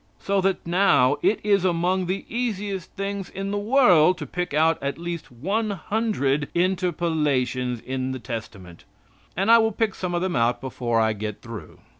So 0.19 0.41
that 0.41 0.65
now 0.65 1.17
it 1.21 1.39
is 1.43 1.63
among 1.63 2.07
the 2.07 2.25
easiest 2.27 2.89
things 2.93 3.29
in 3.29 3.51
the 3.51 3.59
world 3.59 4.17
to 4.17 4.25
pick 4.25 4.51
out 4.51 4.81
at 4.81 4.97
least 4.97 5.29
one 5.31 5.69
hundred 5.69 6.49
interpolations 6.55 7.81
in 7.81 8.11
the 8.11 8.17
Testament. 8.17 8.83
And 9.37 9.51
I 9.51 9.59
will 9.59 9.71
pick 9.71 9.93
some 9.93 10.15
of 10.15 10.23
them 10.23 10.35
out 10.35 10.59
before 10.59 10.99
I 10.99 11.13
get 11.13 11.43
through. 11.43 11.81